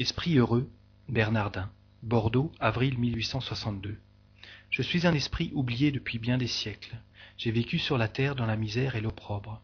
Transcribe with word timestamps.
Esprit 0.00 0.38
heureux, 0.38 0.70
Bernardin, 1.08 1.72
Bordeaux, 2.04 2.52
avril 2.60 2.96
1862. 2.98 3.98
Je 4.70 4.82
suis 4.82 5.08
un 5.08 5.12
esprit 5.12 5.50
oublié 5.54 5.90
depuis 5.90 6.20
bien 6.20 6.38
des 6.38 6.46
siècles. 6.46 6.96
J'ai 7.36 7.50
vécu 7.50 7.80
sur 7.80 7.98
la 7.98 8.06
terre 8.06 8.36
dans 8.36 8.46
la 8.46 8.54
misère 8.54 8.94
et 8.94 9.00
l'opprobre. 9.00 9.60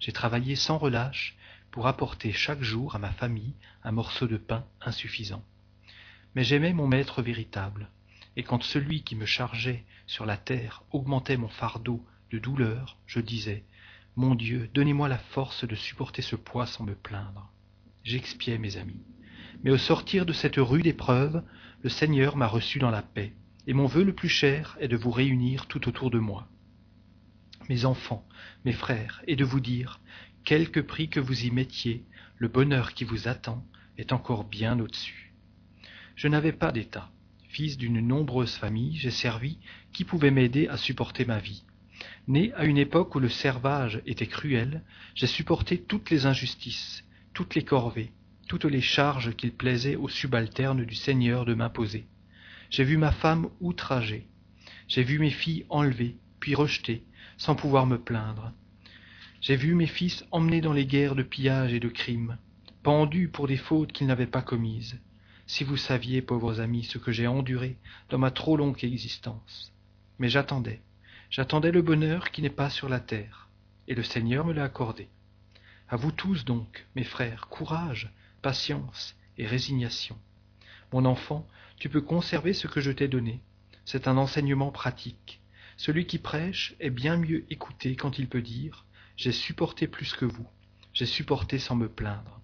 J'ai 0.00 0.10
travaillé 0.10 0.56
sans 0.56 0.76
relâche 0.76 1.36
pour 1.70 1.86
apporter 1.86 2.32
chaque 2.32 2.64
jour 2.64 2.96
à 2.96 2.98
ma 2.98 3.12
famille 3.12 3.54
un 3.84 3.92
morceau 3.92 4.26
de 4.26 4.38
pain 4.38 4.64
insuffisant. 4.80 5.44
Mais 6.34 6.42
j'aimais 6.42 6.72
mon 6.72 6.88
maître 6.88 7.22
véritable, 7.22 7.88
et 8.34 8.42
quand 8.42 8.64
celui 8.64 9.04
qui 9.04 9.14
me 9.14 9.24
chargeait 9.24 9.84
sur 10.08 10.26
la 10.26 10.36
terre 10.36 10.82
augmentait 10.90 11.36
mon 11.36 11.48
fardeau 11.48 12.04
de 12.32 12.40
douleur, 12.40 12.96
je 13.06 13.20
disais 13.20 13.62
Mon 14.16 14.34
Dieu, 14.34 14.68
donnez-moi 14.74 15.06
la 15.06 15.18
force 15.18 15.62
de 15.62 15.76
supporter 15.76 16.22
ce 16.22 16.34
poids 16.34 16.66
sans 16.66 16.82
me 16.82 16.96
plaindre. 16.96 17.52
J'expiais, 18.02 18.58
mes 18.58 18.78
amis. 18.78 19.04
Mais 19.64 19.70
au 19.70 19.78
sortir 19.78 20.26
de 20.26 20.32
cette 20.32 20.56
rude 20.56 20.86
épreuve, 20.86 21.42
le 21.82 21.88
Seigneur 21.88 22.36
m'a 22.36 22.46
reçu 22.46 22.78
dans 22.78 22.90
la 22.90 23.02
paix, 23.02 23.32
et 23.66 23.74
mon 23.74 23.86
vœu 23.86 24.04
le 24.04 24.14
plus 24.14 24.28
cher 24.28 24.76
est 24.80 24.88
de 24.88 24.96
vous 24.96 25.10
réunir 25.10 25.66
tout 25.66 25.88
autour 25.88 26.10
de 26.10 26.18
moi. 26.18 26.48
Mes 27.68 27.84
enfants, 27.84 28.26
mes 28.64 28.72
frères, 28.72 29.22
et 29.26 29.36
de 29.36 29.44
vous 29.44 29.60
dire, 29.60 30.00
quelque 30.44 30.80
prix 30.80 31.08
que 31.08 31.20
vous 31.20 31.44
y 31.44 31.50
mettiez, 31.50 32.04
le 32.38 32.48
bonheur 32.48 32.94
qui 32.94 33.04
vous 33.04 33.28
attend 33.28 33.64
est 33.98 34.12
encore 34.12 34.44
bien 34.44 34.78
au-dessus. 34.78 35.32
Je 36.14 36.28
n'avais 36.28 36.52
pas 36.52 36.72
d'état. 36.72 37.10
Fils 37.48 37.76
d'une 37.76 38.00
nombreuse 38.00 38.54
famille, 38.54 38.96
j'ai 38.96 39.10
servi 39.10 39.58
qui 39.92 40.04
pouvait 40.04 40.30
m'aider 40.30 40.68
à 40.68 40.76
supporter 40.76 41.24
ma 41.24 41.38
vie. 41.38 41.64
Né 42.28 42.52
à 42.54 42.64
une 42.64 42.78
époque 42.78 43.14
où 43.14 43.20
le 43.20 43.28
servage 43.28 44.02
était 44.06 44.26
cruel, 44.26 44.82
j'ai 45.14 45.26
supporté 45.26 45.80
toutes 45.80 46.10
les 46.10 46.26
injustices, 46.26 47.04
toutes 47.32 47.54
les 47.54 47.64
corvées, 47.64 48.12
toutes 48.46 48.64
les 48.64 48.80
charges 48.80 49.34
qu'il 49.34 49.52
plaisait 49.52 49.96
aux 49.96 50.08
subalternes 50.08 50.84
du 50.84 50.94
Seigneur 50.94 51.44
de 51.44 51.54
m'imposer. 51.54 52.06
J'ai 52.70 52.84
vu 52.84 52.96
ma 52.96 53.12
femme 53.12 53.48
outragée. 53.60 54.26
J'ai 54.88 55.02
vu 55.02 55.18
mes 55.18 55.30
filles 55.30 55.66
enlevées, 55.68 56.16
puis 56.40 56.54
rejetées, 56.54 57.04
sans 57.36 57.54
pouvoir 57.56 57.86
me 57.86 57.98
plaindre. 57.98 58.52
J'ai 59.40 59.56
vu 59.56 59.74
mes 59.74 59.86
fils 59.86 60.24
emmenés 60.30 60.60
dans 60.60 60.72
les 60.72 60.86
guerres 60.86 61.14
de 61.14 61.22
pillage 61.22 61.72
et 61.72 61.80
de 61.80 61.88
crime, 61.88 62.38
pendus 62.82 63.28
pour 63.28 63.48
des 63.48 63.56
fautes 63.56 63.92
qu'ils 63.92 64.06
n'avaient 64.06 64.26
pas 64.26 64.42
commises. 64.42 64.98
Si 65.46 65.64
vous 65.64 65.76
saviez, 65.76 66.22
pauvres 66.22 66.60
amis, 66.60 66.84
ce 66.84 66.98
que 66.98 67.12
j'ai 67.12 67.26
enduré 67.26 67.76
dans 68.10 68.18
ma 68.18 68.30
trop 68.30 68.56
longue 68.56 68.84
existence. 68.84 69.72
Mais 70.18 70.28
j'attendais, 70.28 70.80
j'attendais 71.30 71.72
le 71.72 71.82
bonheur 71.82 72.30
qui 72.30 72.42
n'est 72.42 72.50
pas 72.50 72.70
sur 72.70 72.88
la 72.88 73.00
terre, 73.00 73.48
et 73.86 73.94
le 73.94 74.02
Seigneur 74.02 74.44
me 74.44 74.52
l'a 74.52 74.64
accordé. 74.64 75.08
À 75.88 75.96
vous 75.96 76.10
tous 76.10 76.44
donc, 76.44 76.86
mes 76.96 77.04
frères, 77.04 77.46
courage, 77.48 78.12
patience 78.42 79.16
et 79.38 79.46
résignation. 79.46 80.18
Mon 80.92 81.04
enfant, 81.04 81.46
tu 81.78 81.88
peux 81.88 82.00
conserver 82.00 82.52
ce 82.52 82.66
que 82.68 82.80
je 82.80 82.90
t'ai 82.90 83.08
donné. 83.08 83.42
C'est 83.84 84.08
un 84.08 84.16
enseignement 84.16 84.70
pratique. 84.70 85.40
Celui 85.76 86.06
qui 86.06 86.18
prêche 86.18 86.74
est 86.80 86.90
bien 86.90 87.16
mieux 87.16 87.44
écouté 87.50 87.96
quand 87.96 88.18
il 88.18 88.28
peut 88.28 88.42
dire 88.42 88.86
J'ai 89.16 89.32
supporté 89.32 89.86
plus 89.86 90.14
que 90.14 90.24
vous, 90.24 90.46
j'ai 90.94 91.06
supporté 91.06 91.58
sans 91.58 91.76
me 91.76 91.88
plaindre. 91.88 92.40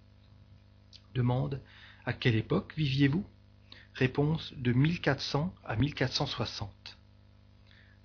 Demande 1.15 1.63
À 2.05 2.13
quelle 2.13 2.37
époque 2.37 2.75
viviez-vous? 2.77 3.25
Réponse 3.95 4.53
de 4.57 4.73
1400 4.73 5.55
à 5.65 5.77
1460. 5.77 6.99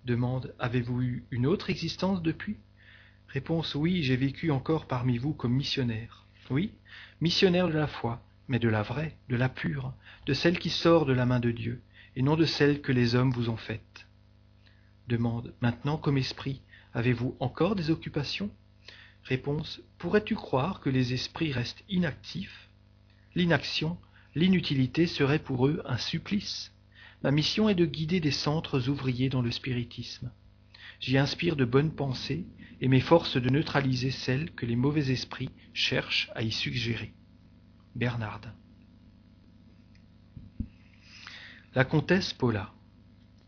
Demande 0.06 0.56
Avez-vous 0.60 1.02
eu 1.02 1.26
une 1.32 1.48
autre 1.48 1.70
existence 1.70 2.22
depuis? 2.22 2.58
Réponse 3.28 3.76
Oui, 3.76 4.04
j'ai 4.04 4.16
vécu 4.16 4.52
encore 4.52 4.88
parmi 4.88 5.18
vous 5.18 5.34
comme 5.34 5.54
missionnaire. 5.54 6.27
Oui, 6.50 6.72
missionnaire 7.20 7.68
de 7.68 7.74
la 7.74 7.88
foi, 7.88 8.22
mais 8.48 8.60
de 8.60 8.70
la 8.70 8.82
vraie, 8.82 9.18
de 9.30 9.36
la 9.36 9.50
pure, 9.50 9.94
de 10.26 10.34
celle 10.34 10.60
qui 10.60 10.70
sort 10.70 11.06
de 11.06 11.14
la 11.14 11.26
main 11.26 11.40
de 11.40 11.52
Dieu, 11.52 11.82
et 12.16 12.22
non 12.22 12.36
de 12.36 12.46
celle 12.46 12.82
que 12.82 12.92
les 12.92 13.16
hommes 13.16 13.32
vous 13.32 13.50
ont 13.50 13.58
faite. 13.58 14.08
Demande 15.08 15.54
Maintenant, 15.62 15.98
comme 15.98 16.18
esprit, 16.18 16.62
avez-vous 16.94 17.36
encore 17.40 17.76
des 17.76 17.92
occupations? 17.92 18.50
Réponse 19.24 19.82
Pourrais-tu 19.98 20.36
croire 20.36 20.80
que 20.80 20.90
les 20.90 21.14
esprits 21.14 21.52
restent 21.52 21.84
inactifs? 21.90 22.70
L'inaction, 23.36 23.98
l'inutilité 24.36 25.06
serait 25.06 25.40
pour 25.40 25.68
eux 25.68 25.82
un 25.86 25.98
supplice. 25.98 26.72
Ma 27.24 27.32
mission 27.32 27.68
est 27.68 27.76
de 27.76 27.86
guider 27.86 28.20
des 28.20 28.32
centres 28.32 28.90
ouvriers 28.90 29.30
dans 29.30 29.42
le 29.42 29.52
spiritisme. 29.52 30.32
J'y 31.00 31.18
inspire 31.18 31.56
de 31.56 31.66
bonnes 31.66 31.94
pensées 31.94 32.46
et 32.82 32.88
m'efforce 32.88 33.38
de 33.38 33.50
neutraliser 33.50 34.12
celles 34.12 34.52
que 34.52 34.66
les 34.66 34.76
mauvais 34.76 35.12
esprits 35.12 35.50
cherchent 35.74 36.30
à 36.36 36.42
y 36.42 36.52
suggérer. 36.52 37.14
Bernarde. 37.96 38.54
La 41.74 41.86
comtesse 41.86 42.34
Paula. 42.34 42.72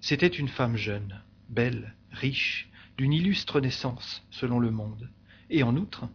C'était 0.02 0.28
une 0.28 0.48
femme 0.48 0.78
jeune, 0.78 1.22
belle, 1.50 1.96
riche, 2.12 2.70
d'une 2.98 3.14
illustre 3.14 3.62
naissance, 3.62 4.24
selon 4.30 4.60
le 4.60 4.72
monde, 4.72 5.10
et 5.50 5.64
en 5.64 5.76
outre, 5.76 6.08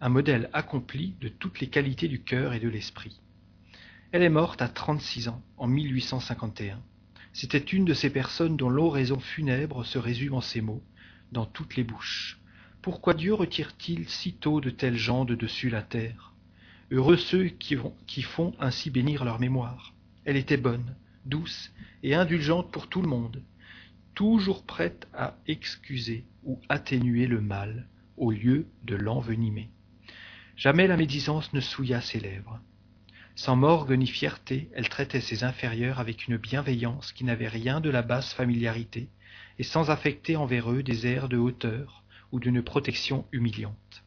un 0.00 0.08
modèle 0.08 0.50
accompli 0.52 1.14
de 1.20 1.28
toutes 1.28 1.60
les 1.60 1.68
qualités 1.68 2.08
du 2.08 2.22
cœur 2.22 2.52
et 2.52 2.60
de 2.60 2.68
l'esprit. 2.68 3.20
Elle 4.12 4.22
est 4.22 4.28
morte 4.28 4.60
à 4.60 4.68
36 4.68 5.28
ans, 5.28 5.42
en 5.56 5.66
1851. 5.66 6.82
C'était 7.32 7.58
une 7.58 7.84
de 7.84 7.94
ces 7.94 8.10
personnes 8.10 8.56
dont 8.56 8.68
l'oraison 8.68 9.20
funèbre 9.20 9.86
se 9.86 9.98
résume 9.98 10.34
en 10.34 10.40
ces 10.40 10.60
mots, 10.60 10.82
dans 11.30 11.46
toutes 11.46 11.76
les 11.76 11.84
bouches. 11.84 12.38
Pourquoi 12.82 13.14
Dieu 13.14 13.32
retire-t-il 13.32 14.08
si 14.08 14.32
tôt 14.32 14.60
de 14.60 14.68
telles 14.68 14.96
gens 14.96 15.24
de 15.24 15.36
dessus 15.36 15.70
la 15.70 15.82
terre? 15.82 16.32
Heureux 16.90 17.16
ceux 17.16 17.44
qui, 17.44 17.76
qui 18.08 18.22
font 18.22 18.56
ainsi 18.58 18.90
bénir 18.90 19.24
leur 19.24 19.38
mémoire. 19.38 19.94
Elle 20.24 20.36
était 20.36 20.56
bonne, 20.56 20.96
douce 21.24 21.70
et 22.02 22.16
indulgente 22.16 22.72
pour 22.72 22.88
tout 22.88 23.00
le 23.00 23.08
monde, 23.08 23.40
toujours 24.16 24.64
prête 24.64 25.06
à 25.14 25.36
excuser 25.46 26.24
ou 26.42 26.58
atténuer 26.68 27.28
le 27.28 27.40
mal 27.40 27.86
au 28.16 28.32
lieu 28.32 28.66
de 28.82 28.96
l'envenimer. 28.96 29.70
Jamais 30.56 30.88
la 30.88 30.96
médisance 30.96 31.52
ne 31.52 31.60
souilla 31.60 32.00
ses 32.00 32.18
lèvres. 32.18 32.58
Sans 33.36 33.54
morgue 33.54 33.92
ni 33.92 34.08
fierté, 34.08 34.68
elle 34.74 34.88
traitait 34.88 35.20
ses 35.20 35.44
inférieurs 35.44 36.00
avec 36.00 36.26
une 36.26 36.36
bienveillance 36.36 37.12
qui 37.12 37.22
n'avait 37.22 37.46
rien 37.46 37.80
de 37.80 37.90
la 37.90 38.02
basse 38.02 38.34
familiarité, 38.34 39.08
et 39.60 39.62
sans 39.62 39.90
affecter 39.90 40.34
envers 40.34 40.72
eux 40.72 40.82
des 40.82 41.06
airs 41.06 41.28
de 41.28 41.36
hauteur 41.36 42.01
ou 42.32 42.40
d'une 42.40 42.62
protection 42.62 43.26
humiliante. 43.30 44.02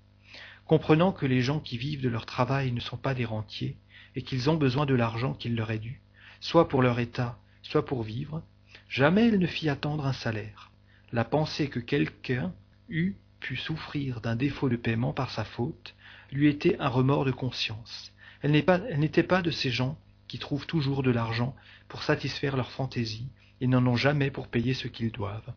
Comprenant 0.66 1.12
que 1.12 1.25
les 1.25 1.41
gens 1.41 1.59
qui 1.59 1.78
vivent 1.78 2.02
de 2.02 2.09
leur 2.09 2.25
travail 2.25 2.72
ne 2.72 2.80
sont 2.80 2.97
pas 2.97 3.13
des 3.13 3.25
rentiers, 3.25 3.78
et 4.16 4.22
qu'ils 4.22 4.50
ont 4.50 4.56
besoin 4.56 4.86
de 4.86 4.96
l'argent 4.96 5.34
qu'il 5.34 5.56
leur 5.56 5.72
est 5.72 5.80
dû, 5.80 6.02
soit 6.40 6.68
pour 6.68 6.81
leur 6.81 7.00
état, 7.00 7.38
soit 7.62 7.86
pour 7.86 8.03
vivre, 8.03 8.44
jamais 8.90 9.28
elle 9.28 9.40
ne 9.40 9.47
fit 9.47 9.69
attendre 9.69 10.06
un 10.06 10.13
salaire. 10.13 10.72
La 11.12 11.24
pensée 11.24 11.69
que 11.69 11.80
quelqu'un 11.80 12.53
eût 12.90 13.16
pu 13.40 13.56
souffrir 13.56 14.22
d'un 14.22 14.36
défaut 14.36 14.69
de 14.69 14.75
paiement 14.75 15.13
par 15.13 15.30
sa 15.31 15.44
faute 15.44 15.96
lui 16.31 16.47
était 16.47 16.78
un 16.80 16.90
remords 16.90 17.25
de 17.25 17.31
conscience, 17.31 18.12
elle 18.46 18.52
n'était 18.52 19.24
pas, 19.24 19.42
de 19.42 19.50
ces 19.50 19.72
gens 19.72 19.97
qui 20.28 20.38
trouvent 20.38 20.68
toujours 20.68 21.02
de 21.02 21.09
l'argent 21.09 21.56
pour 21.88 22.03
satisfaire 22.03 22.56
leurs 22.56 22.69
fantaisies 22.69 23.30
et 23.59 23.66
n'en 23.66 23.88
ont 23.88 23.96
jamais 23.96 24.30
pour 24.30 24.50
payer 24.50 24.75
ce 24.75 24.88
qu'ils 24.88 25.12
doivent. 25.12 25.52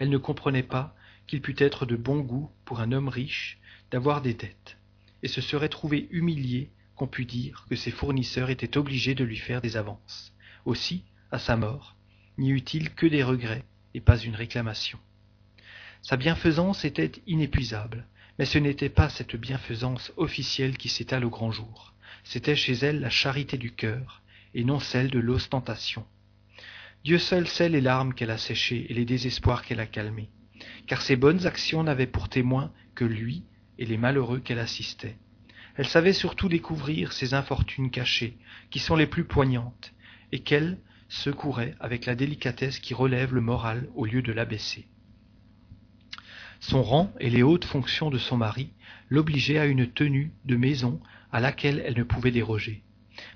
Elle 0.00 0.10
ne 0.10 0.18
comprenait 0.18 0.64
pas 0.64 0.96
qu'il 1.26 1.40
pût 1.40 1.56
être 1.58 1.86
de 1.86 1.96
bon 1.96 2.20
goût 2.20 2.50
pour 2.64 2.80
un 2.80 2.92
homme 2.92 3.08
riche 3.08 3.58
d'avoir 3.90 4.22
des 4.22 4.34
dettes, 4.34 4.78
et 5.22 5.28
se 5.28 5.40
serait 5.40 5.68
trouvée 5.68 6.08
humiliée 6.10 6.70
qu'on 6.96 7.06
pût 7.06 7.24
dire 7.24 7.66
que 7.68 7.76
ses 7.76 7.90
fournisseurs 7.90 8.50
étaient 8.50 8.76
obligés 8.76 9.14
de 9.14 9.24
lui 9.24 9.36
faire 9.36 9.60
des 9.60 9.76
avances. 9.76 10.32
Aussi, 10.64 11.04
à 11.30 11.38
sa 11.38 11.56
mort, 11.56 11.96
n'y 12.38 12.50
eut-il 12.50 12.94
que 12.94 13.06
des 13.06 13.22
regrets 13.22 13.64
et 13.94 14.00
pas 14.00 14.18
une 14.18 14.34
réclamation. 14.34 14.98
Sa 16.02 16.16
bienfaisance 16.16 16.84
était 16.84 17.12
inépuisable, 17.26 18.06
mais 18.38 18.44
ce 18.44 18.58
n'était 18.58 18.88
pas 18.88 19.08
cette 19.08 19.36
bienfaisance 19.36 20.12
officielle 20.16 20.76
qui 20.76 20.88
s'étale 20.88 21.24
au 21.24 21.30
grand 21.30 21.50
jour. 21.50 21.94
C'était 22.24 22.56
chez 22.56 22.74
elle 22.74 23.00
la 23.00 23.10
charité 23.10 23.56
du 23.56 23.72
cœur, 23.72 24.22
et 24.54 24.64
non 24.64 24.80
celle 24.80 25.10
de 25.10 25.18
l'ostentation. 25.18 26.04
Dieu 27.04 27.18
seul 27.18 27.46
sait 27.46 27.68
les 27.68 27.80
larmes 27.80 28.14
qu'elle 28.14 28.30
a 28.30 28.38
séchées 28.38 28.86
et 28.88 28.94
les 28.94 29.04
désespoirs 29.04 29.62
qu'elle 29.62 29.80
a 29.80 29.86
calmés, 29.86 30.30
car 30.86 31.02
ses 31.02 31.16
bonnes 31.16 31.46
actions 31.46 31.82
n'avaient 31.82 32.06
pour 32.06 32.28
témoin 32.28 32.72
que 32.94 33.04
lui 33.04 33.44
et 33.78 33.86
les 33.86 33.96
malheureux 33.96 34.40
qu'elle 34.40 34.58
assistait. 34.58 35.16
Elle 35.76 35.88
savait 35.88 36.12
surtout 36.12 36.48
découvrir 36.48 37.12
ces 37.12 37.34
infortunes 37.34 37.90
cachées, 37.90 38.36
qui 38.70 38.78
sont 38.78 38.96
les 38.96 39.06
plus 39.06 39.24
poignantes, 39.24 39.92
et 40.30 40.40
qu'elle 40.40 40.78
secourait 41.08 41.74
avec 41.80 42.06
la 42.06 42.14
délicatesse 42.14 42.78
qui 42.78 42.94
relève 42.94 43.34
le 43.34 43.40
moral 43.40 43.88
au 43.94 44.04
lieu 44.04 44.22
de 44.22 44.32
l'abaisser. 44.32 44.86
Son 46.60 46.82
rang 46.82 47.12
et 47.20 47.28
les 47.28 47.42
hautes 47.42 47.64
fonctions 47.64 48.10
de 48.10 48.18
son 48.18 48.36
mari 48.36 48.70
l'obligeaient 49.10 49.58
à 49.58 49.66
une 49.66 49.90
tenue 49.90 50.32
de 50.44 50.56
maison 50.56 51.00
à 51.30 51.40
laquelle 51.40 51.82
elle 51.84 51.98
ne 51.98 52.04
pouvait 52.04 52.30
déroger. 52.30 52.82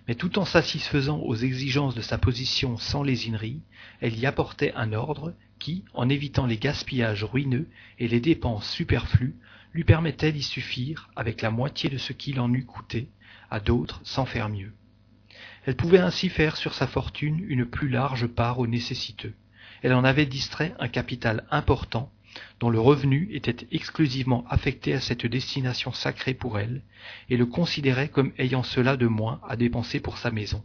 Mais 0.06 0.14
tout 0.14 0.38
en 0.38 0.44
satisfaisant 0.44 1.18
aux 1.18 1.36
exigences 1.36 1.94
de 1.94 2.00
sa 2.00 2.18
position 2.18 2.76
sans 2.78 3.02
lésinerie, 3.02 3.60
elle 4.00 4.18
y 4.18 4.26
apportait 4.26 4.72
un 4.74 4.92
ordre 4.92 5.34
qui, 5.58 5.84
en 5.94 6.08
évitant 6.08 6.46
les 6.46 6.58
gaspillages 6.58 7.24
ruineux 7.24 7.68
et 7.98 8.08
les 8.08 8.20
dépenses 8.20 8.70
superflues, 8.70 9.36
lui 9.72 9.84
permettait 9.84 10.32
d'y 10.32 10.42
suffire 10.42 11.10
avec 11.16 11.42
la 11.42 11.50
moitié 11.50 11.90
de 11.90 11.98
ce 11.98 12.12
qu'il 12.12 12.40
en 12.40 12.52
eût 12.52 12.64
coûté 12.64 13.08
à 13.50 13.60
d'autres 13.60 14.00
sans 14.04 14.24
faire 14.24 14.48
mieux. 14.48 14.72
Elle 15.66 15.76
pouvait 15.76 15.98
ainsi 15.98 16.28
faire 16.28 16.56
sur 16.56 16.74
sa 16.74 16.86
fortune 16.86 17.44
une 17.46 17.66
plus 17.66 17.88
large 17.88 18.26
part 18.26 18.58
aux 18.58 18.66
nécessiteux. 18.66 19.34
Elle 19.82 19.94
en 19.94 20.04
avait 20.04 20.26
distrait 20.26 20.74
un 20.78 20.88
capital 20.88 21.44
important 21.50 22.10
dont 22.60 22.70
le 22.70 22.80
revenu 22.80 23.28
était 23.32 23.66
exclusivement 23.72 24.44
affecté 24.48 24.94
à 24.94 25.00
cette 25.00 25.26
destination 25.26 25.92
sacrée 25.92 26.34
pour 26.34 26.58
elle, 26.58 26.82
et 27.30 27.36
le 27.36 27.46
considérait 27.46 28.08
comme 28.08 28.32
ayant 28.38 28.62
cela 28.62 28.96
de 28.96 29.06
moins 29.06 29.40
à 29.48 29.56
dépenser 29.56 30.00
pour 30.00 30.18
sa 30.18 30.30
maison. 30.30 30.62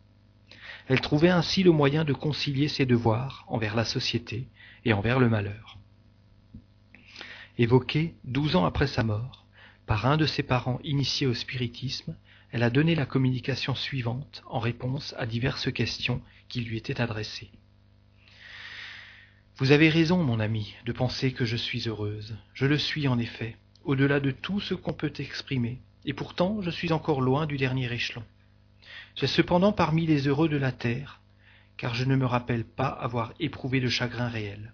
Elle 0.87 1.01
trouvait 1.01 1.29
ainsi 1.29 1.63
le 1.63 1.71
moyen 1.71 2.03
de 2.03 2.13
concilier 2.13 2.67
ses 2.67 2.85
devoirs 2.85 3.45
envers 3.47 3.75
la 3.75 3.85
société 3.85 4.47
et 4.85 4.93
envers 4.93 5.19
le 5.19 5.29
malheur. 5.29 5.77
Évoquée 7.57 8.15
douze 8.23 8.55
ans 8.55 8.65
après 8.65 8.87
sa 8.87 9.03
mort, 9.03 9.45
par 9.85 10.05
un 10.05 10.17
de 10.17 10.25
ses 10.25 10.43
parents 10.43 10.79
initiés 10.83 11.27
au 11.27 11.33
spiritisme, 11.33 12.15
elle 12.51 12.63
a 12.63 12.69
donné 12.69 12.95
la 12.95 13.05
communication 13.05 13.75
suivante 13.75 14.43
en 14.47 14.59
réponse 14.59 15.15
à 15.17 15.25
diverses 15.25 15.71
questions 15.71 16.21
qui 16.49 16.61
lui 16.61 16.77
étaient 16.77 17.01
adressées. 17.01 17.49
Vous 19.57 19.71
avez 19.71 19.89
raison, 19.89 20.23
mon 20.23 20.39
ami, 20.39 20.75
de 20.85 20.91
penser 20.91 21.31
que 21.31 21.45
je 21.45 21.55
suis 21.55 21.87
heureuse. 21.87 22.35
Je 22.53 22.65
le 22.65 22.77
suis 22.77 23.07
en 23.07 23.19
effet, 23.19 23.55
au-delà 23.83 24.19
de 24.19 24.31
tout 24.31 24.59
ce 24.59 24.73
qu'on 24.73 24.93
peut 24.93 25.13
exprimer, 25.19 25.79
et 26.05 26.13
pourtant 26.13 26.61
je 26.61 26.69
suis 26.69 26.91
encore 26.91 27.21
loin 27.21 27.45
du 27.45 27.57
dernier 27.57 27.91
échelon. 27.91 28.23
J'ai 29.15 29.27
cependant 29.27 29.71
parmi 29.71 30.07
les 30.07 30.27
heureux 30.27 30.49
de 30.49 30.57
la 30.57 30.71
terre, 30.71 31.21
car 31.77 31.93
je 31.93 32.03
ne 32.03 32.15
me 32.15 32.25
rappelle 32.25 32.65
pas 32.65 32.87
avoir 32.87 33.33
éprouvé 33.39 33.79
de 33.79 33.87
chagrin 33.87 34.27
réel. 34.27 34.73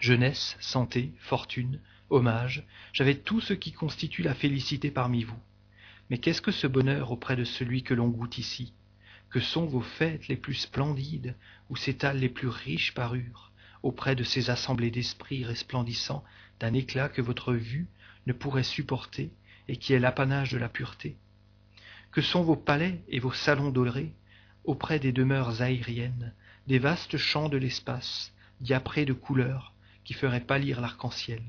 Jeunesse, 0.00 0.56
santé, 0.60 1.12
fortune, 1.18 1.80
hommage, 2.10 2.64
j'avais 2.92 3.16
tout 3.16 3.40
ce 3.40 3.54
qui 3.54 3.72
constitue 3.72 4.22
la 4.22 4.34
félicité 4.34 4.92
parmi 4.92 5.24
vous. 5.24 5.38
Mais 6.10 6.18
qu'est-ce 6.18 6.40
que 6.40 6.52
ce 6.52 6.68
bonheur 6.68 7.10
auprès 7.10 7.34
de 7.34 7.42
celui 7.42 7.82
que 7.82 7.92
l'on 7.92 8.08
goûte 8.08 8.38
ici? 8.38 8.72
Que 9.30 9.40
sont 9.40 9.66
vos 9.66 9.82
fêtes 9.82 10.28
les 10.28 10.36
plus 10.36 10.54
splendides, 10.54 11.34
où 11.70 11.76
s'étalent 11.76 12.20
les 12.20 12.28
plus 12.28 12.48
riches 12.48 12.94
parures, 12.94 13.50
auprès 13.82 14.14
de 14.14 14.22
ces 14.24 14.48
assemblées 14.48 14.92
d'esprits 14.92 15.44
resplendissants 15.44 16.24
d'un 16.60 16.72
éclat 16.72 17.08
que 17.08 17.20
votre 17.20 17.52
vue 17.52 17.88
ne 18.26 18.32
pourrait 18.32 18.62
supporter 18.62 19.32
et 19.66 19.76
qui 19.76 19.92
est 19.92 19.98
l'apanage 19.98 20.52
de 20.52 20.58
la 20.58 20.68
pureté? 20.68 21.16
Que 22.18 22.24
sont 22.24 22.42
vos 22.42 22.56
palais 22.56 23.00
et 23.06 23.20
vos 23.20 23.30
salons 23.30 23.70
dorés, 23.70 24.12
auprès 24.64 24.98
des 24.98 25.12
demeures 25.12 25.62
aériennes, 25.62 26.34
des 26.66 26.80
vastes 26.80 27.16
champs 27.16 27.48
de 27.48 27.56
l'espace, 27.56 28.32
diaprés 28.60 29.04
de 29.04 29.12
couleurs, 29.12 29.72
qui 30.02 30.14
feraient 30.14 30.40
pâlir 30.40 30.80
l'arc-en-ciel. 30.80 31.40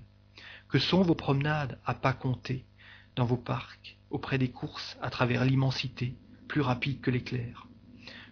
Que 0.68 0.78
sont 0.78 1.02
vos 1.02 1.16
promenades 1.16 1.80
à 1.88 1.96
pas 1.96 2.14
comptés, 2.14 2.66
dans 3.16 3.26
vos 3.26 3.36
parcs, 3.36 3.98
auprès 4.12 4.38
des 4.38 4.52
courses 4.52 4.96
à 5.02 5.10
travers 5.10 5.44
l'immensité, 5.44 6.14
plus 6.48 6.62
rapides 6.62 7.02
que 7.02 7.10
l'éclair? 7.10 7.66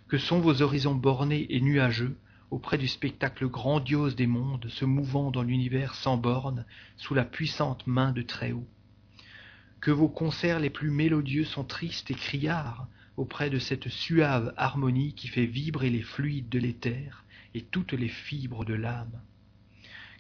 Que 0.07 0.19
sont 0.19 0.39
vos 0.39 0.61
horizons 0.61 0.93
bornés 0.93 1.47
et 1.49 1.59
nuageux, 1.59 2.19
auprès 2.51 2.77
du 2.77 2.87
spectacle 2.87 3.47
grandiose 3.47 4.15
des 4.15 4.27
mondes 4.27 4.67
se 4.69 4.85
mouvant 4.85 5.31
dans 5.31 5.41
l'univers 5.41 5.95
sans 5.95 6.17
bornes 6.17 6.67
sous 6.97 7.15
la 7.15 7.25
puissante 7.25 7.87
main 7.87 8.11
de 8.11 8.21
Très-Haut? 8.21 8.67
Que 9.81 9.91
vos 9.91 10.09
concerts 10.09 10.59
les 10.59 10.69
plus 10.69 10.91
mélodieux 10.91 11.45
sont 11.45 11.63
tristes 11.63 12.11
et 12.11 12.15
criards, 12.15 12.87
auprès 13.15 13.49
de 13.49 13.59
cette 13.59 13.89
suave 13.89 14.53
harmonie 14.57 15.13
qui 15.13 15.27
fait 15.27 15.45
vibrer 15.45 15.89
les 15.89 16.03
fluides 16.03 16.49
de 16.49 16.59
l'éther 16.59 17.23
et 17.53 17.61
toutes 17.61 17.93
les 17.93 18.09
fibres 18.09 18.65
de 18.65 18.73
l'âme 18.73 19.21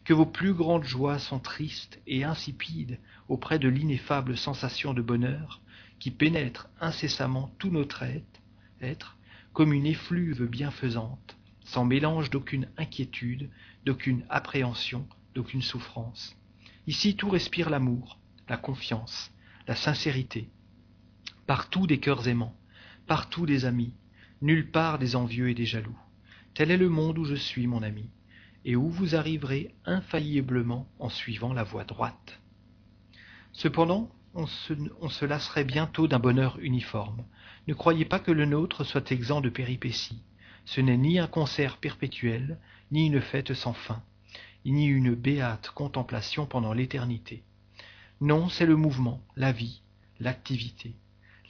que 0.07 0.13
vos 0.13 0.25
plus 0.25 0.53
grandes 0.53 0.85
joies 0.85 1.19
sont 1.19 1.39
tristes 1.39 1.99
et 2.07 2.23
insipides 2.23 2.97
auprès 3.27 3.59
de 3.59 3.67
l'ineffable 3.67 4.37
sensation 4.37 4.93
de 4.93 5.01
bonheur 5.01 5.59
qui 5.99 6.11
pénètre 6.11 6.69
incessamment 6.79 7.51
tout 7.59 7.71
notre 7.71 8.05
être, 8.79 9.17
comme 9.51 9.73
une 9.73 9.85
effluve 9.85 10.45
bienfaisante, 10.45 11.35
sans 11.65 11.83
mélange 11.83 12.29
d'aucune 12.29 12.69
inquiétude, 12.77 13.49
d'aucune 13.85 14.23
appréhension, 14.29 15.05
d'aucune 15.35 15.61
souffrance. 15.61 16.37
Ici 16.87 17.17
tout 17.17 17.29
respire 17.29 17.69
l'amour, 17.69 18.17
la 18.47 18.55
confiance, 18.55 19.29
la 19.67 19.75
sincérité. 19.75 20.49
Partout 21.45 21.87
des 21.87 21.99
cœurs 21.99 22.27
aimants, 22.27 22.55
partout 23.05 23.45
des 23.45 23.65
amis, 23.65 23.93
nulle 24.41 24.71
part 24.71 24.99
des 24.99 25.15
envieux 25.15 25.49
et 25.49 25.53
des 25.53 25.65
jaloux. 25.65 25.97
Tel 26.53 26.71
est 26.71 26.77
le 26.77 26.89
monde 26.89 27.17
où 27.17 27.25
je 27.25 27.35
suis, 27.35 27.67
mon 27.67 27.83
ami 27.83 28.09
et 28.67 28.75
où 28.75 28.89
vous 28.89 29.15
arriverez 29.15 29.73
infailliblement 29.85 30.89
en 30.99 31.07
suivant 31.07 31.53
la 31.53 31.63
voie 31.63 31.85
droite. 31.85 32.41
Cependant, 33.53 34.11
on 34.33 34.45
se, 34.45 35.25
lasserait 35.25 35.63
bientôt 35.63 36.09
d'un 36.09 36.19
bonheur 36.19 36.59
uniforme. 36.59 37.23
Ne 37.67 37.73
croyez 37.73 38.03
pas 38.03 38.19
que 38.19 38.31
le 38.31 38.45
nôtre 38.45 38.83
soit 38.83 39.11
exempt 39.13 39.39
de 39.39 39.49
péripéties. 39.49 40.21
Ce 40.65 40.81
n'est 40.81 40.97
ni 40.97 41.17
un 41.17 41.27
concert 41.27 41.77
perpétuel, 41.77 42.59
ni 42.91 43.07
une 43.07 43.21
fête 43.21 43.53
sans 43.53 43.71
fin, 43.71 44.03
ni 44.65 44.85
une 44.85 45.15
béate 45.15 45.69
contemplation 45.69 46.45
pendant 46.45 46.73
l'éternité. 46.73 47.43
Non, 48.19 48.49
c'est 48.49 48.65
le 48.65 48.75
mouvement, 48.75 49.21
la 49.35 49.51
vie, 49.51 49.83
l'activité. 50.19 50.95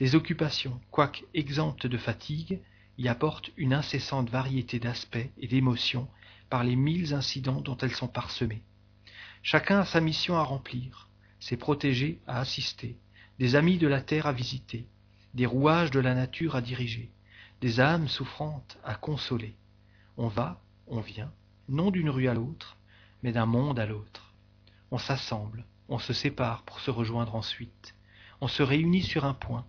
Les 0.01 0.15
occupations, 0.15 0.81
quoique 0.91 1.21
exemptes 1.33 1.87
de 1.87 1.97
fatigue, 1.97 2.59
y 2.97 3.07
apportent 3.07 3.51
une 3.55 3.73
incessante 3.73 4.29
variété 4.29 4.77
d'aspects 4.77 5.29
et 5.37 5.47
d'émotions 5.47 6.09
par 6.49 6.65
les 6.65 6.75
mille 6.75 7.13
incidents 7.13 7.61
dont 7.61 7.77
elles 7.77 7.95
sont 7.95 8.09
parsemées. 8.09 8.63
Chacun 9.43 9.79
a 9.79 9.85
sa 9.85 10.01
mission 10.01 10.35
à 10.35 10.43
remplir, 10.43 11.07
ses 11.39 11.55
protégés 11.55 12.19
à 12.27 12.41
assister, 12.41 12.97
des 13.39 13.55
amis 13.55 13.77
de 13.77 13.87
la 13.87 14.01
terre 14.01 14.27
à 14.27 14.33
visiter, 14.33 14.87
des 15.35 15.45
rouages 15.45 15.91
de 15.91 16.01
la 16.01 16.15
nature 16.15 16.57
à 16.57 16.61
diriger, 16.61 17.11
des 17.61 17.79
âmes 17.79 18.09
souffrantes 18.09 18.77
à 18.83 18.95
consoler. 18.95 19.55
On 20.17 20.27
va, 20.27 20.61
on 20.87 20.99
vient, 20.99 21.31
non 21.69 21.91
d'une 21.91 22.09
rue 22.09 22.27
à 22.27 22.33
l'autre, 22.33 22.77
mais 23.23 23.31
d'un 23.31 23.45
monde 23.45 23.79
à 23.79 23.85
l'autre. 23.85 24.33
On 24.91 24.97
s'assemble, 24.97 25.65
on 25.89 25.99
se 25.99 26.13
sépare 26.13 26.63
pour 26.63 26.79
se 26.79 26.91
rejoindre 26.91 27.35
ensuite. 27.35 27.95
On 28.41 28.47
se 28.47 28.63
réunit 28.63 29.03
sur 29.03 29.25
un 29.25 29.33
point, 29.33 29.65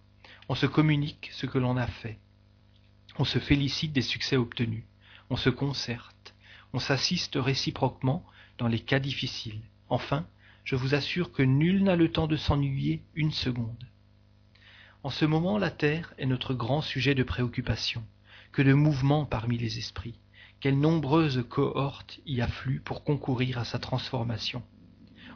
on 0.48 0.54
se 0.54 0.66
communique 0.66 1.30
ce 1.32 1.46
que 1.46 1.58
l'on 1.58 1.76
a 1.76 1.86
fait. 1.86 2.18
On 3.18 3.24
se 3.24 3.38
félicite 3.38 3.92
des 3.92 4.02
succès 4.02 4.36
obtenus, 4.36 4.84
on 5.30 5.36
se 5.36 5.50
concerte, 5.50 6.34
on 6.72 6.78
s'assiste 6.78 7.36
réciproquement 7.36 8.24
dans 8.58 8.68
les 8.68 8.80
cas 8.80 8.98
difficiles. 8.98 9.62
Enfin, 9.88 10.26
je 10.64 10.76
vous 10.76 10.94
assure 10.94 11.32
que 11.32 11.42
nul 11.42 11.82
n'a 11.82 11.96
le 11.96 12.12
temps 12.12 12.26
de 12.26 12.36
s'ennuyer 12.36 13.02
une 13.14 13.32
seconde. 13.32 13.88
En 15.02 15.10
ce 15.10 15.24
moment, 15.24 15.58
la 15.58 15.70
Terre 15.70 16.12
est 16.18 16.26
notre 16.26 16.54
grand 16.54 16.82
sujet 16.82 17.14
de 17.14 17.22
préoccupation. 17.22 18.04
Que 18.52 18.62
de 18.62 18.74
mouvements 18.74 19.24
parmi 19.24 19.56
les 19.56 19.78
esprits, 19.78 20.18
quelles 20.60 20.78
nombreuses 20.78 21.44
cohortes 21.48 22.18
y 22.26 22.40
affluent 22.40 22.80
pour 22.80 23.04
concourir 23.04 23.58
à 23.58 23.64
sa 23.64 23.78
transformation. 23.78 24.62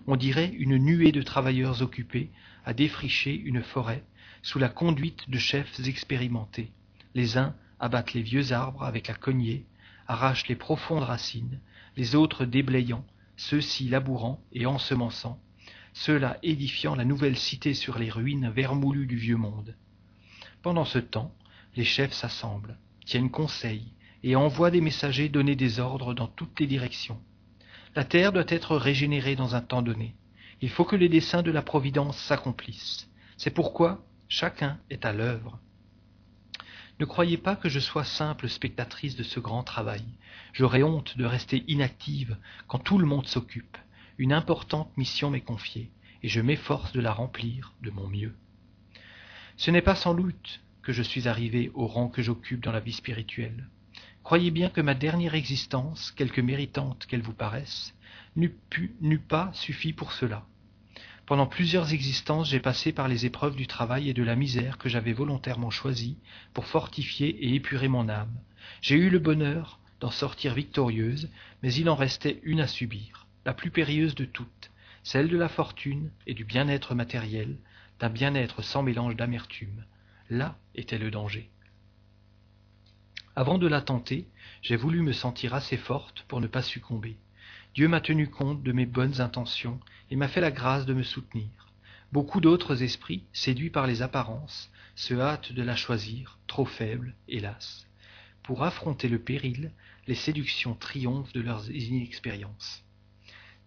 On 0.07 0.17
dirait 0.17 0.53
une 0.59 0.79
nuée 0.79 1.13
de 1.13 1.23
travailleurs 1.23 1.81
occupés 1.81 2.31
à 2.65 2.75
défricher 2.75 3.35
une 3.35 3.63
forêt 3.63 4.05
sous 4.43 4.59
la 4.59 4.69
conduite 4.69 5.31
de 5.31 5.39
chefs 5.39 5.79
expérimentés. 5.87 6.73
Les 7.15 7.39
uns 7.39 7.55
abattent 7.79 8.13
les 8.13 8.23
vieux 8.23 8.53
arbres 8.53 8.83
avec 8.83 9.07
la 9.07 9.15
cognée, 9.15 9.65
arrachent 10.09 10.49
les 10.49 10.57
profondes 10.57 11.05
racines, 11.05 11.61
les 11.97 12.15
autres 12.15 12.45
déblayant, 12.45 13.05
ceux-ci 13.37 13.89
labourant 13.89 14.43
et 14.53 14.67
ensemençant, 14.67 15.39
ceux-là 15.93 16.39
édifiant 16.43 16.95
la 16.95 17.05
nouvelle 17.05 17.37
cité 17.37 17.75
sur 17.75 17.99
les 17.99 18.11
ruines 18.11 18.51
vermoulues 18.51 19.07
du 19.07 19.17
vieux 19.17 19.37
monde. 19.37 19.77
Pendant 20.63 20.85
ce 20.85 20.99
temps, 20.99 21.35
les 21.77 21.85
chefs 21.85 22.13
s'assemblent, 22.13 22.79
tiennent 23.05 23.31
conseil 23.31 23.93
et 24.23 24.37
envoient 24.37 24.71
des 24.71 24.81
messagers 24.81 25.29
donner 25.29 25.57
des 25.57 25.81
ordres 25.81 26.15
dans 26.15 26.29
toutes 26.29 26.59
les 26.61 26.67
directions. 26.67 27.21
La 27.95 28.05
terre 28.05 28.33
doit 28.33 28.45
être 28.49 28.77
régénérée 28.77 29.37
dans 29.37 29.55
un 29.55 29.61
temps 29.61 29.83
donné. 29.83 30.15
Il 30.63 30.71
faut 30.71 30.85
que 30.85 30.97
les 30.97 31.11
desseins 31.11 31.43
de 31.43 31.51
la 31.51 31.61
Providence 31.61 32.17
s'accomplissent. 32.17 33.11
C'est 33.37 33.51
pourquoi 33.51 34.03
chacun 34.29 34.79
est 34.89 35.05
à 35.05 35.13
l'œuvre. 35.13 35.59
Ne 37.01 37.05
croyez 37.05 37.37
pas 37.37 37.55
que 37.55 37.69
je 37.69 37.81
sois 37.81 38.05
simple 38.05 38.49
spectatrice 38.49 39.17
de 39.17 39.23
ce 39.23 39.41
grand 39.41 39.63
travail. 39.63 40.05
J'aurais 40.55 40.83
honte 40.83 41.19
de 41.19 41.25
rester 41.27 41.65
inactive 41.69 42.39
quand 42.67 42.79
tout 42.79 42.97
le 42.97 43.07
monde 43.07 43.27
s'occupe. 43.27 43.77
Une 44.17 44.33
importante 44.33 44.97
mission 44.97 45.29
m'est 45.29 45.41
confiée, 45.41 45.91
et 46.23 46.29
je 46.29 46.41
m'efforce 46.41 46.93
de 46.93 47.01
la 47.01 47.13
remplir 47.13 47.75
de 47.83 47.91
mon 47.91 48.07
mieux. 48.07 48.35
Ce 49.57 49.71
n'est 49.71 49.83
pas 49.83 49.97
sans 49.97 50.15
doute 50.15 50.61
que 50.83 50.93
je 50.93 51.03
suis 51.03 51.29
arrivé 51.29 51.71
au 51.75 51.87
rang 51.87 52.09
que 52.09 52.23
j'occupe 52.23 52.63
dans 52.63 52.73
la 52.73 52.81
vie 52.81 52.93
spirituelle. 52.93 53.69
Croyez 54.23 54.51
bien 54.51 54.71
que 54.71 54.81
ma 54.81 54.95
dernière 54.95 55.35
existence, 55.35 56.13
quelque 56.13 56.41
méritante 56.41 57.07
qu'elle 57.07 57.23
vous 57.23 57.33
paraisse, 57.33 57.95
n'eût 58.37 59.19
pas 59.19 59.51
suffi 59.53 59.93
pour 59.93 60.13
cela. 60.13 60.47
Pendant 61.27 61.47
plusieurs 61.47 61.93
existences, 61.93 62.51
j'ai 62.51 62.61
passé 62.61 62.93
par 62.93 63.09
les 63.09 63.27
épreuves 63.27 63.57
du 63.57 63.67
travail 63.67 64.09
et 64.09 64.15
de 64.15 64.23
la 64.23 64.37
misère 64.37 64.79
que 64.79 64.89
j'avais 64.89 65.13
volontairement 65.13 65.71
choisies 65.71 66.19
pour 66.53 66.67
fortifier 66.67 67.29
et 67.29 67.55
épurer 67.55 67.89
mon 67.89 68.09
âme. 68.09 68.35
J'ai 68.81 68.97
eu 68.97 69.11
le 69.11 69.19
bonheur 69.19 69.81
d'en 70.01 70.11
sortir 70.11 70.55
victorieuse, 70.55 71.31
mais 71.63 71.73
il 71.75 71.89
en 71.89 71.95
restait 71.95 72.41
une 72.43 72.61
à 72.61 72.67
subir, 72.67 73.27
la 73.45 73.55
plus 73.55 73.71
périlleuse 73.71 74.15
de 74.15 74.25
toutes, 74.25 74.71
celle 75.05 75.29
de 75.29 75.37
la 75.37 75.49
fortune 75.49 76.11
et 76.27 76.35
du 76.35 76.45
bien-être 76.45 76.95
matériel, 76.95 77.57
d'un 78.01 78.11
bien-être 78.11 78.63
sans 78.63 78.83
mélange 78.83 79.17
d'amertume, 79.17 79.85
Là 80.31 80.57
était 80.75 80.99
le 80.99 81.11
danger. 81.11 81.51
Avant 83.35 83.57
de 83.57 83.67
la 83.67 83.81
tenter, 83.81 84.27
j'ai 84.61 84.77
voulu 84.77 85.01
me 85.01 85.13
sentir 85.13 85.55
assez 85.55 85.79
forte 85.79 86.23
pour 86.29 86.43
ne 86.43 86.47
pas 86.47 86.61
succomber. 86.61 87.17
Dieu 87.75 87.89
m'a 87.89 88.03
tenu 88.03 88.29
compte 88.29 88.63
de 88.63 88.73
mes 88.73 88.85
bonnes 88.85 89.23
intentions 89.23 89.81
et 90.11 90.17
m'a 90.17 90.29
fait 90.29 90.43
la 90.43 90.51
grâce 90.51 90.85
de 90.85 90.93
me 90.93 91.03
soutenir. 91.03 91.49
Beaucoup 92.13 92.43
d'autres 92.43 92.83
esprits, 92.83 93.25
séduits 93.33 93.71
par 93.71 93.87
les 93.87 94.03
apparences, 94.03 94.71
se 94.97 95.15
hâtent 95.15 95.53
de 95.53 95.63
la 95.63 95.77
choisir, 95.77 96.39
trop 96.47 96.67
faible, 96.67 97.15
hélas. 97.27 97.87
Pour 98.43 98.65
affronter 98.65 99.09
le 99.09 99.19
péril, 99.19 99.73
les 100.07 100.15
séductions 100.15 100.75
triomphent 100.75 101.33
de 101.33 101.41
leurs 101.41 101.71
inexpériences. 101.71 102.85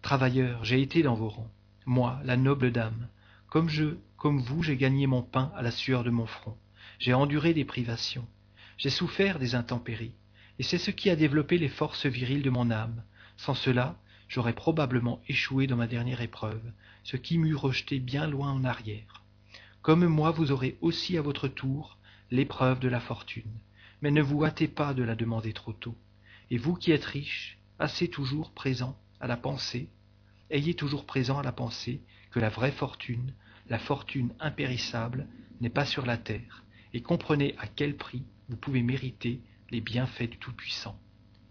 Travailleurs, 0.00 0.64
j'ai 0.64 0.80
été 0.80 1.02
dans 1.02 1.14
vos 1.16 1.28
rangs, 1.28 1.50
moi, 1.86 2.20
la 2.22 2.36
noble 2.36 2.70
dame. 2.70 3.08
Comme 3.48 3.68
je, 3.68 3.96
comme 4.16 4.38
vous, 4.38 4.62
j'ai 4.62 4.76
gagné 4.76 5.08
mon 5.08 5.22
pain 5.22 5.50
à 5.56 5.62
la 5.62 5.72
sueur 5.72 6.04
de 6.04 6.10
mon 6.10 6.26
front. 6.26 6.56
J'ai 7.00 7.14
enduré 7.14 7.52
des 7.52 7.64
privations. 7.64 8.28
J'ai 8.78 8.90
souffert 8.90 9.38
des 9.38 9.54
intempéries. 9.54 10.14
Et 10.58 10.62
c'est 10.62 10.78
ce 10.78 10.90
qui 10.90 11.10
a 11.10 11.16
développé 11.16 11.58
les 11.58 11.68
forces 11.68 12.06
viriles 12.06 12.42
de 12.42 12.50
mon 12.50 12.70
âme. 12.70 13.02
Sans 13.36 13.54
cela, 13.54 13.96
j'aurais 14.28 14.54
probablement 14.54 15.20
échoué 15.28 15.66
dans 15.66 15.76
ma 15.76 15.86
dernière 15.86 16.20
épreuve, 16.20 16.62
ce 17.04 17.16
qui 17.16 17.38
m'eût 17.38 17.54
rejeté 17.54 17.98
bien 17.98 18.26
loin 18.26 18.52
en 18.52 18.64
arrière. 18.64 19.22
Comme 19.82 20.06
moi, 20.06 20.30
vous 20.30 20.50
aurez 20.52 20.76
aussi 20.80 21.16
à 21.16 21.22
votre 21.22 21.48
tour 21.48 21.98
l'épreuve 22.30 22.80
de 22.80 22.88
la 22.88 23.00
fortune, 23.00 23.52
mais 24.02 24.10
ne 24.10 24.22
vous 24.22 24.44
hâtez 24.44 24.68
pas 24.68 24.94
de 24.94 25.02
la 25.02 25.14
demander 25.14 25.52
trop 25.52 25.72
tôt. 25.72 25.96
Et 26.50 26.58
vous 26.58 26.74
qui 26.74 26.92
êtes 26.92 27.04
riche, 27.04 27.58
assez 27.78 28.08
toujours 28.08 28.50
présent 28.50 28.98
à 29.20 29.26
la 29.26 29.36
pensée, 29.36 29.88
ayez 30.50 30.74
toujours 30.74 31.06
présent 31.06 31.38
à 31.38 31.42
la 31.42 31.52
pensée 31.52 32.00
que 32.30 32.40
la 32.40 32.48
vraie 32.48 32.72
fortune, 32.72 33.32
la 33.68 33.78
fortune 33.78 34.32
impérissable, 34.40 35.28
n'est 35.60 35.70
pas 35.70 35.86
sur 35.86 36.04
la 36.04 36.16
terre, 36.16 36.64
et 36.92 37.02
comprenez 37.02 37.54
à 37.58 37.66
quel 37.66 37.96
prix 37.96 38.24
vous 38.48 38.56
pouvez 38.56 38.82
mériter 38.82 39.40
les 39.70 39.80
bienfaits 39.80 40.30
du 40.30 40.38
Tout-Puissant. 40.38 40.98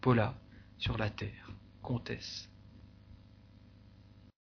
Paula, 0.01 0.37
sur 0.77 0.97
la 0.97 1.09
terre, 1.09 1.51
comtesse. 1.81 2.49